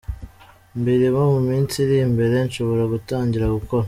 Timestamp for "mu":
1.33-1.39